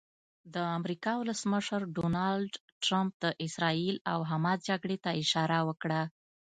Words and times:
د 0.53 0.55
امریکا 0.77 1.11
ولسمشر 1.17 1.81
ډونالډ 1.95 2.51
ټرمپ 2.83 3.11
د 3.23 3.25
اسراییل 3.45 3.97
او 4.11 4.19
حماس 4.31 4.59
جګړې 4.69 4.97
ته 5.03 5.09
اشاره 5.21 5.59
وکړه. 5.67 6.01